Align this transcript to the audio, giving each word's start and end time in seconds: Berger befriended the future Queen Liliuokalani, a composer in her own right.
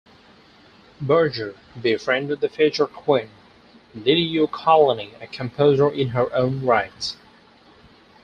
Berger 0.99 1.53
befriended 1.79 2.41
the 2.41 2.49
future 2.49 2.87
Queen 2.87 3.29
Liliuokalani, 3.95 5.11
a 5.21 5.27
composer 5.27 5.91
in 5.91 6.07
her 6.07 6.33
own 6.33 6.65
right. 6.65 7.15